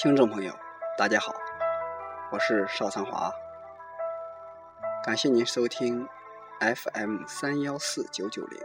[0.00, 0.54] 听众朋友，
[0.96, 1.34] 大家好，
[2.30, 3.32] 我是邵长华，
[5.02, 6.08] 感谢您收听
[6.60, 8.60] FM 三幺四九九零。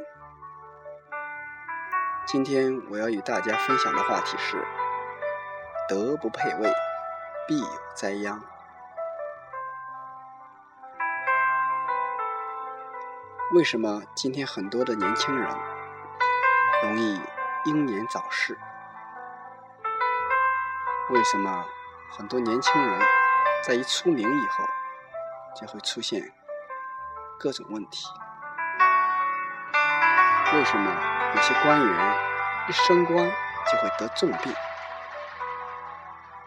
[2.28, 4.64] 今天我要与大家分享的话题是：
[5.90, 6.72] 德不配位，
[7.48, 8.40] 必有灾殃。
[13.56, 15.50] 为什么今天很多的年轻人
[16.84, 17.20] 容易
[17.66, 18.56] 英年早逝？
[21.14, 21.64] 为什么
[22.10, 23.00] 很多年轻人
[23.64, 24.66] 在一出名以后
[25.56, 26.34] 就会出现
[27.40, 28.08] 各种问题？
[30.56, 30.92] 为什么
[31.36, 32.18] 有些官员
[32.68, 34.52] 一升官就会得重病？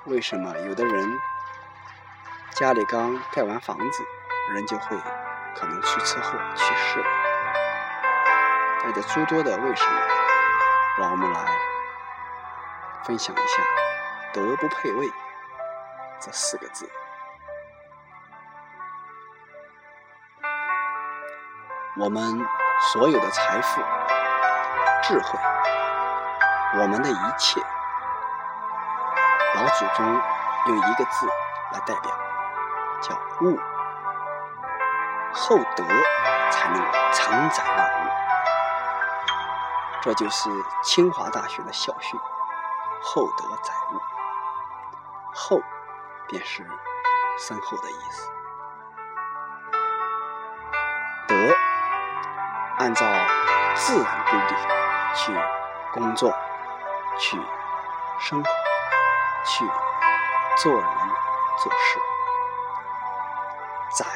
[0.06, 1.16] 为什么有的人
[2.50, 4.04] 家里刚盖完房子，
[4.52, 4.96] 人就会
[5.54, 7.04] 可能出车祸去世？
[8.82, 10.00] 带着诸多的为什么，
[10.98, 11.40] 让我们来
[13.04, 13.85] 分享一下。
[14.36, 15.10] 德不配位
[16.20, 16.86] 这四个字，
[21.98, 22.46] 我们
[22.92, 23.80] 所有的财富、
[25.02, 25.38] 智慧，
[26.78, 27.62] 我们的一切，
[29.54, 30.04] 老祖宗
[30.66, 31.26] 用一个字
[31.72, 32.12] 来代表，
[33.00, 33.58] 叫物。
[35.32, 35.84] 厚德
[36.50, 38.10] 才能承载万物，
[40.02, 40.50] 这就是
[40.82, 42.20] 清华大学的校训：
[43.02, 44.15] 厚德载物。
[45.36, 45.60] 厚，
[46.28, 46.66] 便是
[47.38, 48.30] 深厚的意思。
[51.28, 51.34] 德，
[52.78, 53.04] 按照
[53.74, 54.56] 自然规律
[55.14, 55.32] 去
[55.92, 56.32] 工作、
[57.18, 57.38] 去
[58.18, 58.50] 生活、
[59.44, 59.64] 去
[60.56, 60.82] 做人
[61.62, 62.00] 做事。
[63.90, 64.06] 载，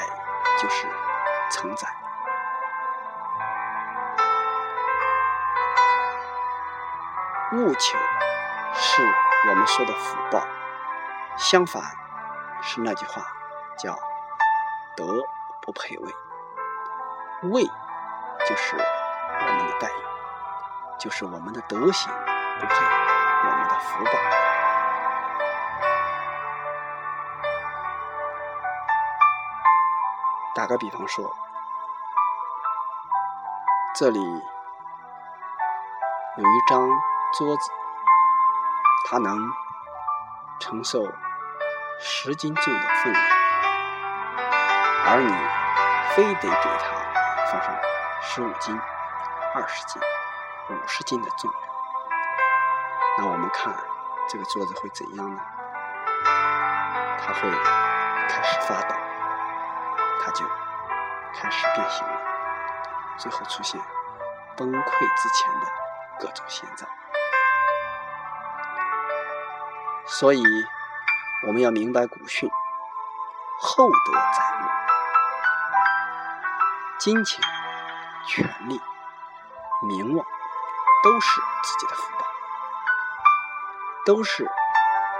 [0.58, 0.86] 就是
[1.50, 1.86] 承载。
[7.52, 7.98] 物求，
[8.74, 9.02] 是
[9.48, 10.42] 我们说的福报。
[11.40, 11.82] 相反，
[12.60, 13.22] 是那句话，
[13.78, 13.98] 叫
[14.94, 15.24] “德
[15.62, 16.14] 不配位”，
[17.50, 17.64] 位
[18.46, 20.04] 就是我们的待遇，
[20.98, 22.12] 就是我们的德行
[22.60, 24.10] 不配我们的福报。
[30.54, 31.34] 打个比方说，
[33.94, 34.20] 这里
[36.36, 36.86] 有一张
[37.38, 37.72] 桌子，
[39.08, 39.36] 它能
[40.60, 41.02] 承受。
[42.02, 43.22] 十斤重的分量，
[45.06, 45.30] 而你
[46.14, 46.86] 非得给他
[47.52, 47.78] 放上
[48.22, 48.74] 十五斤、
[49.54, 50.00] 二十斤、
[50.70, 51.62] 五十斤的重量，
[53.18, 53.74] 那我们看
[54.30, 55.40] 这个桌子会怎样呢？
[57.22, 57.50] 它会
[58.28, 58.94] 开始发抖，
[60.24, 60.46] 它就
[61.34, 62.20] 开始变形了，
[63.18, 63.78] 最后出现
[64.56, 65.66] 崩溃之前的
[66.18, 66.90] 各种现状。
[70.06, 70.42] 所以。
[71.46, 72.50] 我们要明白古训：
[73.58, 74.20] 厚德载
[74.60, 74.64] 物，
[76.98, 77.42] 金钱、
[78.26, 78.78] 权力、
[79.82, 80.26] 名望，
[81.02, 82.26] 都是自己的福报，
[84.04, 84.44] 都是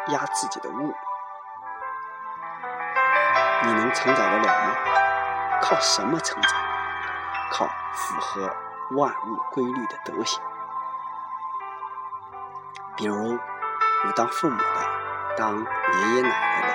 [0.09, 0.95] 压自己的物。
[3.63, 4.75] 你能承载得了吗？
[5.63, 6.49] 靠什么承载？
[7.51, 8.55] 靠符合
[8.91, 10.43] 万物规律的德行。
[12.95, 13.39] 比如
[14.05, 14.90] 有当父母的。
[15.41, 15.65] 当爷
[16.17, 16.69] 爷奶奶的，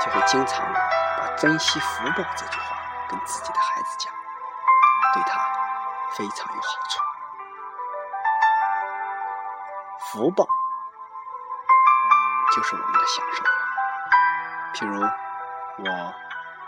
[0.00, 2.78] 就会经常把“珍惜福报”这句话
[3.10, 4.10] 跟自己的孩子讲，
[5.12, 5.38] 对他
[6.12, 7.02] 非常有好处。
[10.08, 10.46] 福报
[12.56, 13.44] 就是我们的享受，
[14.72, 16.14] 譬如我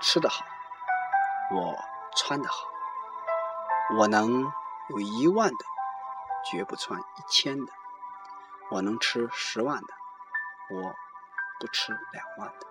[0.03, 0.45] 吃得好，
[1.53, 1.75] 我
[2.15, 2.69] 穿得好，
[3.99, 4.53] 我能
[4.89, 5.65] 有一万的，
[6.51, 7.73] 绝不穿一千的。
[8.71, 9.95] 我能吃十万的，
[10.71, 10.95] 我
[11.61, 12.67] 不吃两万的，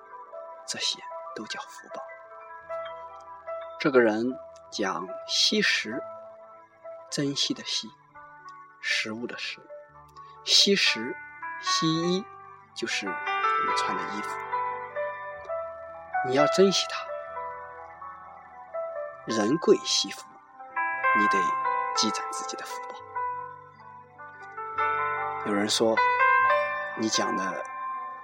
[0.67, 0.99] 这些
[1.35, 2.03] 都叫福报。
[3.79, 4.37] 这个人
[4.71, 6.03] 讲惜食，
[7.09, 7.89] 珍惜的惜，
[8.81, 9.59] 食物的食，
[10.43, 11.15] 惜食
[11.61, 12.25] 惜衣，
[12.75, 14.37] 就是我们穿的衣服。
[16.27, 17.05] 你要珍惜它，
[19.27, 20.25] 人贵惜福，
[21.17, 21.39] 你得
[21.95, 22.95] 积攒自己的福报。
[25.45, 25.95] 有人说
[26.97, 27.63] 你讲的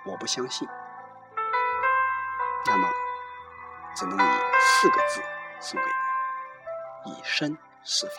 [0.04, 0.68] 我不相信，
[2.66, 2.90] 那么
[3.96, 5.22] 只能以四个字
[5.60, 5.86] 送给
[7.06, 8.14] 你：以身试法。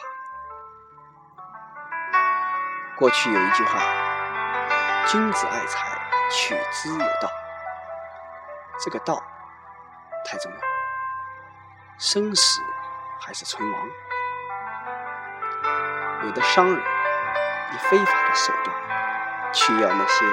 [2.96, 3.80] 过去有一句话
[5.08, 6.00] ：“君子爱财，
[6.30, 7.28] 取之有道。”
[8.78, 9.20] 这个道
[10.24, 10.58] 太重要，
[11.98, 12.62] 生死
[13.20, 13.88] 还是存亡。
[16.22, 18.91] 有的商人以非法的手段。
[19.52, 20.24] 去要那些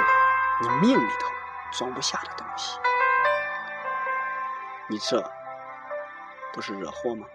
[0.62, 1.27] 你命里头
[1.71, 2.80] 装不下的东西。
[4.88, 5.21] 你这
[6.54, 7.25] 不是惹祸吗？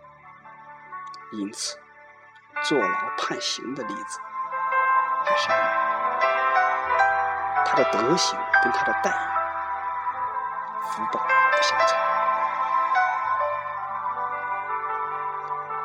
[1.33, 1.79] 因此，
[2.63, 4.21] 坐牢判刑的例子
[5.25, 5.65] 还少吗？
[7.65, 9.15] 他的德行跟他的待遇，
[10.91, 11.99] 福报不相称。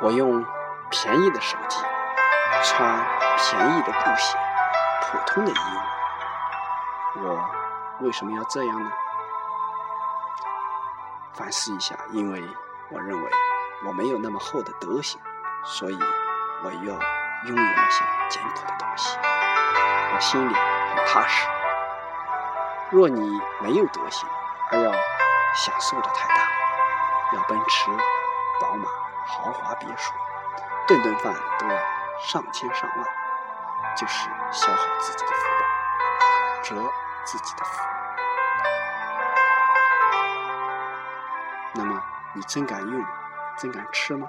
[0.01, 0.45] 我用
[0.89, 1.83] 便宜的手机，
[2.63, 3.05] 穿
[3.37, 4.37] 便宜的布鞋，
[5.01, 5.55] 普通的衣
[7.15, 7.49] 物，我
[8.01, 8.91] 为什么要这样呢？
[11.33, 12.43] 反思一下，因为
[12.89, 13.31] 我认为
[13.87, 15.19] 我没有那么厚的德行，
[15.63, 15.97] 所以
[16.63, 19.17] 我要拥有那些简朴的东西，
[20.13, 21.47] 我心里很踏实。
[22.91, 24.27] 若你没有德行，
[24.71, 24.91] 而要
[25.53, 26.35] 享受的太大，
[27.33, 27.89] 要奔驰、
[28.59, 28.89] 宝马、
[29.25, 30.13] 豪华别墅，
[30.87, 31.75] 顿顿饭都要
[32.19, 33.05] 上千上万，
[33.95, 36.91] 就是消耗自己的福报，折
[37.25, 37.83] 自己的福。
[41.73, 42.01] 那么，
[42.33, 43.05] 你真敢用，
[43.57, 44.27] 真敢吃吗？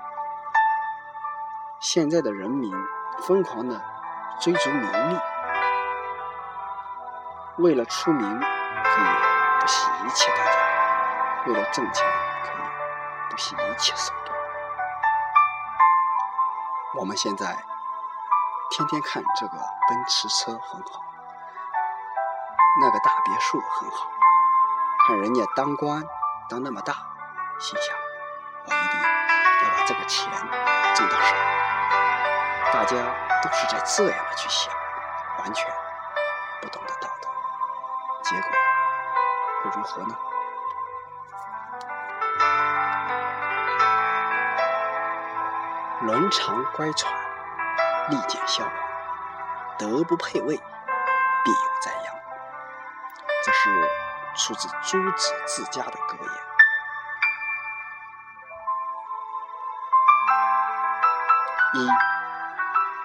[1.78, 2.72] 现在的人民
[3.22, 3.80] 疯狂的
[4.40, 5.18] 追逐名利。
[7.58, 9.04] 为了出名，可以
[9.60, 10.52] 不惜一切代价；
[11.46, 12.06] 为了挣钱，
[12.42, 12.62] 可以
[13.30, 14.36] 不惜一切手段。
[16.98, 17.56] 我们现在
[18.70, 19.52] 天天看这个
[19.88, 21.02] 奔驰车很好，
[22.81, 24.08] 那个大别墅很好，
[25.06, 26.05] 看人家当官
[26.49, 26.94] 当那么大，
[27.58, 27.96] 心想
[28.67, 29.08] 我一定要
[29.76, 30.32] 把这个钱
[30.94, 31.34] 挣到手。
[32.72, 32.96] 大家
[33.43, 34.73] 都是在这样的去想，
[35.40, 35.66] 完全
[36.62, 37.28] 不懂得道德。
[38.23, 38.49] 结果
[39.64, 40.16] 会如何呢？
[46.02, 47.08] 伦常乖舛，
[48.10, 48.72] 利俭孝往，
[49.78, 52.14] 德不配位，必有灾殃。
[53.44, 53.88] 这是
[54.34, 56.32] 出自朱子治家的格言。
[61.72, 61.88] 一，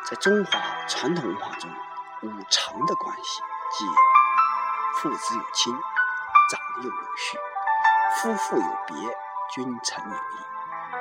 [0.10, 1.70] 在中华传统文化中，
[2.24, 3.86] 五常的关系即。
[5.02, 5.72] 父子有亲，
[6.50, 7.38] 长幼有序；
[8.16, 8.96] 夫妇有别，
[9.54, 10.20] 君臣有义；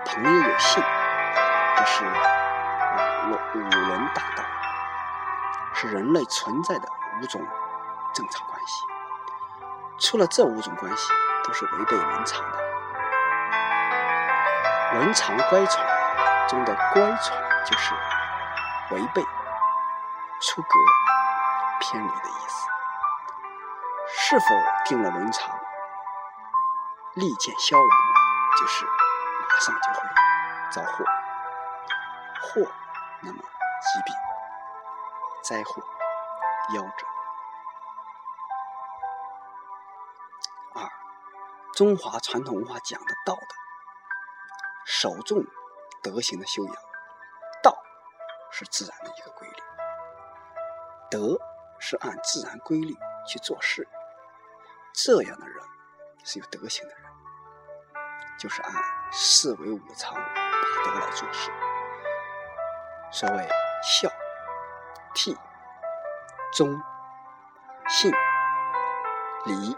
[0.04, 0.82] 朋友有信，
[1.76, 2.04] 这是
[3.30, 4.44] 五五伦大道，
[5.74, 6.88] 是人类存在的
[7.20, 7.40] 五种
[8.12, 8.84] 正常关系。
[9.98, 11.12] 除了这五种关系，
[11.44, 12.58] 都是违背伦常的。
[14.94, 15.78] 伦常乖舛
[16.48, 17.32] 中的乖舛，
[17.64, 17.94] 就是
[18.90, 19.22] 违背、
[20.40, 20.68] 出格、
[21.80, 22.68] 偏离的意思。
[24.16, 24.46] 是否
[24.84, 25.50] 定了伦常，
[27.14, 27.88] 利剑消亡，
[28.58, 30.08] 就是马上就会
[30.70, 31.04] 遭祸，
[32.40, 32.70] 祸
[33.24, 34.14] 那么疾病、
[35.42, 35.82] 灾祸、
[36.74, 37.06] 夭折。
[40.74, 40.90] 二，
[41.72, 43.46] 中华传统文化讲的道德，
[44.84, 45.42] 首重
[46.02, 46.74] 德行的修养，
[47.62, 47.76] 道
[48.50, 49.62] 是自然的一个规律，
[51.10, 51.38] 德
[51.78, 52.94] 是按自然规律
[53.26, 53.88] 去做事。
[54.92, 55.64] 这样的人
[56.24, 57.12] 是有德行的人，
[58.38, 58.72] 就是按
[59.10, 60.20] 四维五常八
[60.84, 61.50] 德来做事。
[63.14, 63.48] 所谓
[63.80, 64.08] 孝、
[65.14, 65.36] 悌、
[66.52, 66.82] 忠、
[67.86, 68.10] 信、
[69.44, 69.76] 礼、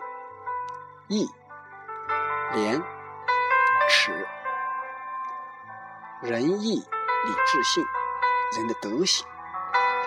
[1.09, 1.29] 义、
[2.53, 2.83] 廉、
[3.91, 4.27] 耻、
[6.23, 7.85] 仁义礼智信，
[8.57, 9.29] 人的德行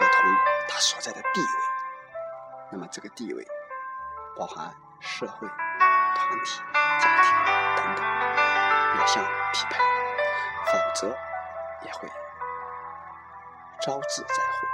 [0.02, 0.36] 要同
[0.68, 1.48] 他所在的地位，
[2.72, 3.48] 那么这个地位
[4.36, 4.74] 包含。
[5.02, 6.62] 社会、团体、
[7.00, 7.32] 家庭
[7.78, 8.06] 等等，
[9.00, 9.78] 要相匹配，
[10.66, 11.08] 否则
[11.86, 12.12] 也会
[13.82, 14.68] 招致灾祸。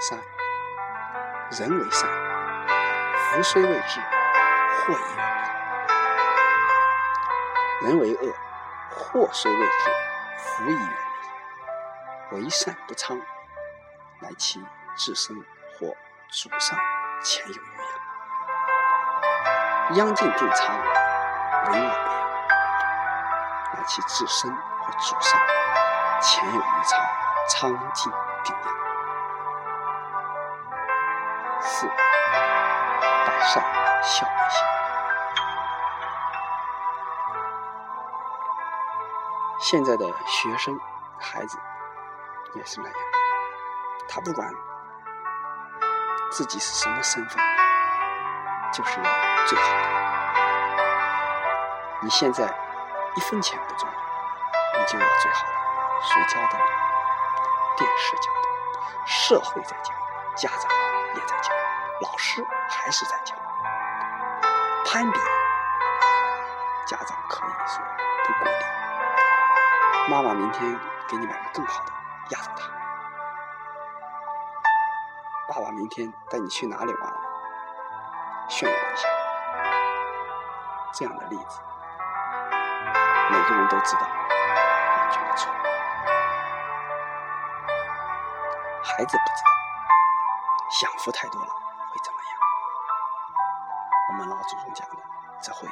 [0.00, 0.18] 三，
[1.50, 2.08] 人为善，
[3.16, 5.22] 福虽未至，祸已远
[7.82, 8.34] 离；人为恶，
[8.90, 9.90] 祸虽未至，
[10.38, 10.80] 福已远
[12.30, 12.38] 离。
[12.38, 13.20] 为善不昌，
[14.20, 14.64] 乃其
[14.96, 15.36] 自身
[15.78, 15.94] 或
[16.30, 16.78] 祖上。
[17.22, 17.76] 前有余
[19.90, 22.14] 殃，殃尽定仓，为恶不扬，
[23.74, 25.38] 乃其自身或祖上
[26.20, 27.00] 前有余仓，
[27.48, 28.12] 仓尽
[28.44, 28.74] 定殃。
[31.60, 33.62] 四，百善
[34.02, 34.68] 孝为先。
[39.60, 40.78] 现在的学生
[41.18, 41.58] 孩子
[42.54, 42.96] 也是那样，
[44.08, 44.48] 他不管。
[46.30, 47.42] 自己是什么身份，
[48.72, 49.04] 就是要
[49.46, 49.88] 最好的。
[52.02, 52.44] 你现在
[53.16, 53.92] 一分钱不赚，
[54.78, 55.59] 你就要最好的。
[56.02, 56.58] 谁教的？
[57.76, 58.48] 电视教的，
[59.06, 59.94] 社会在教，
[60.34, 60.70] 家长
[61.14, 61.52] 也在教。
[62.02, 63.34] 老师还是在教。
[64.86, 65.20] 攀比，
[66.86, 67.82] 家长可以说
[68.26, 68.50] 不鼓励。
[70.08, 71.92] 妈妈明天给你买个更好的，
[72.30, 72.70] 压着他。
[75.48, 77.12] 爸爸明天带你去哪里玩，
[78.48, 79.08] 炫耀一下。
[80.92, 81.60] 这样的例子，
[83.30, 85.59] 每个人都知道，完全的错。
[88.82, 89.50] 孩子不知道，
[90.70, 92.32] 享福太多了会怎么样？
[94.08, 94.96] 我们老祖宗讲的，
[95.42, 95.68] 这会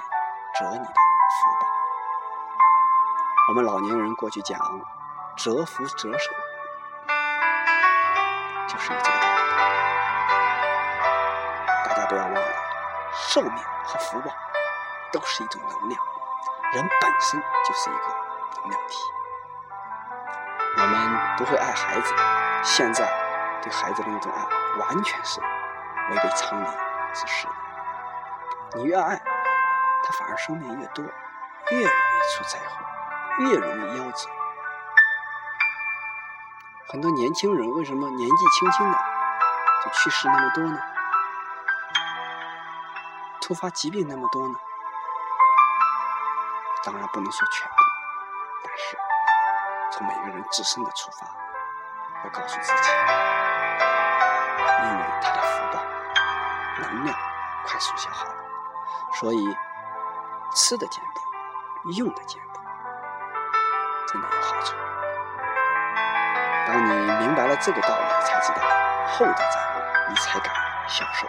[0.59, 1.67] 折你的福报。
[3.49, 4.59] 我们老年人过去讲
[5.37, 6.31] 折福折寿，
[8.69, 9.38] 就是这个道理。
[11.85, 12.55] 大家不要忘了，
[13.15, 14.31] 寿命和福报
[15.12, 15.99] 都是一种能量，
[16.73, 18.09] 人本身就是一个
[18.61, 18.99] 能量体。
[20.77, 22.15] 我们不会爱孩子，
[22.62, 23.09] 现在
[23.62, 24.45] 对孩子的那种爱，
[24.79, 26.67] 完全是违背常理
[27.15, 27.49] 之事。
[28.75, 31.05] 你越爱，他反而生命越多，
[31.71, 32.85] 越容易出灾祸，
[33.38, 34.29] 越容易夭折。
[36.88, 38.99] 很多年轻人为什么年纪轻轻的
[39.85, 40.79] 就去世那么多呢？
[43.41, 44.55] 突发疾病那么多呢？
[46.85, 47.75] 当然不能说全部，
[48.62, 48.99] 但是
[49.93, 51.27] 从每个人自身的出发，
[52.25, 52.90] 要告诉自己，
[54.82, 55.80] 因为他的福报
[56.78, 57.16] 能量
[57.64, 58.34] 快速消耗了。
[59.14, 59.56] 所以，
[60.54, 62.60] 吃的减补，用的减补，
[64.08, 64.76] 真的有好处。
[66.66, 66.90] 当你
[67.25, 68.60] 明白了这个道理，才知道
[69.06, 69.76] 厚德载物，
[70.10, 70.54] 你才敢
[70.87, 71.26] 享受。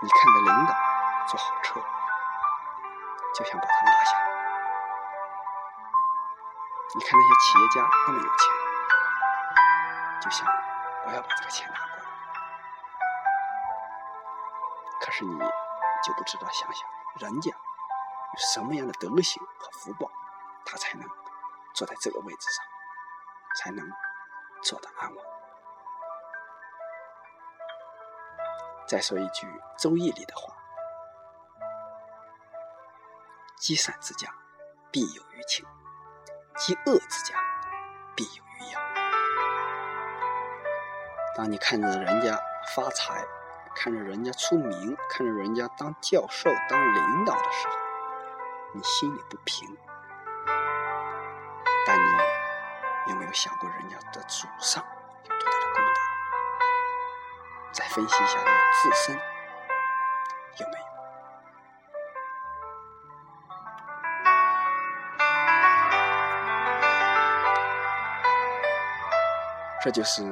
[0.00, 0.74] 你看的领导
[1.26, 1.80] 坐好车，
[3.34, 4.12] 就想把他拉下；
[6.94, 8.53] 你看那些企业家那么有钱，
[10.24, 10.46] 就想
[11.06, 12.04] 我要把这个钱拿过来。
[15.02, 15.38] 可是你。
[16.04, 16.86] 就不知道想想，
[17.20, 17.58] 人家有
[18.52, 20.06] 什么样的德行和福报，
[20.66, 21.08] 他才能
[21.72, 22.62] 坐在这个位置上，
[23.56, 23.90] 才能
[24.62, 25.24] 坐得安稳。
[28.86, 29.46] 再说一句
[29.78, 30.54] 《周易》里的话
[33.56, 34.28] ：“积善之家，
[34.92, 35.64] 必有余庆；
[36.58, 37.42] 积恶之家，
[38.14, 38.53] 必有余。”
[41.36, 42.38] 当你看着人家
[42.76, 43.24] 发财，
[43.74, 47.74] 看着人家出名，看着人家当教授、当领导的时候，
[48.72, 49.76] 你心里不平。
[51.84, 52.12] 但你
[53.10, 54.84] 有没有想过人家的祖上
[55.24, 56.00] 有多大的功德？
[57.72, 58.46] 再分析一下你
[58.80, 59.16] 自身
[60.60, 60.84] 有没有？
[69.82, 70.22] 这就是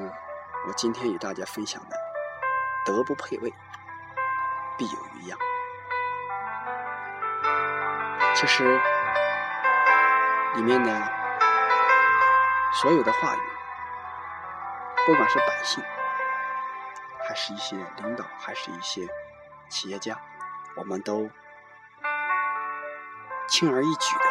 [0.65, 1.97] 我今天与大家分享的。
[2.85, 3.53] 德不配位，
[4.77, 5.39] 必有余殃。
[8.35, 8.81] 其实
[10.55, 10.91] 里面的
[12.73, 13.41] 所有的话语，
[15.07, 15.83] 不管是百姓，
[17.29, 19.07] 还是一些领导，还是一些
[19.69, 20.17] 企业家，
[20.77, 21.31] 我们都
[23.49, 24.25] 轻而易举的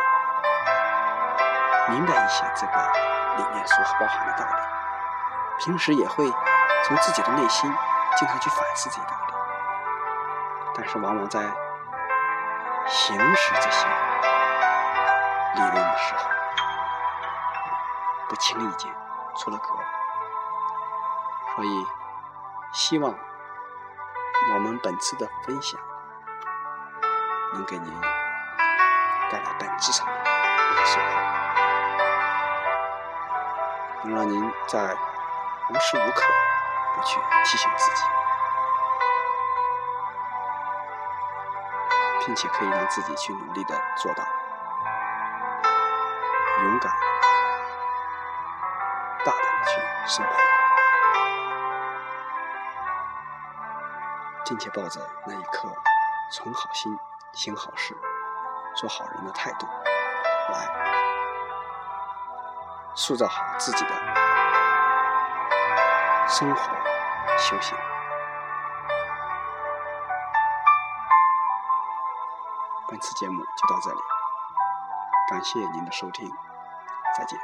[1.94, 2.74] 明白一些这个
[3.38, 4.81] 里面所包含的道理。
[5.64, 6.30] 平时也会
[6.84, 7.72] 从自己的内心。
[8.18, 9.34] 经常去反思这些道理，
[10.76, 11.40] 但是往往在
[12.86, 13.88] 行使这些
[15.56, 16.30] 理论的时候，
[18.28, 18.94] 不轻易间
[19.38, 19.70] 出了格。
[21.56, 21.88] 所以，
[22.74, 23.16] 希望
[24.54, 25.80] 我们本次的分享
[27.54, 28.02] 能给您
[29.32, 31.06] 带来本质上的一个收获，
[34.04, 34.98] 能让您在
[35.72, 36.34] 无时无刻。
[36.94, 38.04] 不去提醒自己，
[42.26, 44.26] 并且可以让自己去努力的做到
[46.64, 46.92] 勇敢、
[49.24, 50.32] 大胆的去生活，
[54.44, 55.74] 并且抱着那一颗
[56.30, 57.00] 存好心、
[57.32, 57.96] 行好事、
[58.76, 59.66] 做好人的态度，
[60.50, 60.68] 来
[62.96, 63.92] 塑造好自己的
[66.32, 66.62] 生活。
[67.38, 67.78] 修行。
[72.88, 74.00] 本次节目就到这里，
[75.30, 76.32] 感谢您的收听，
[77.18, 77.38] 再见。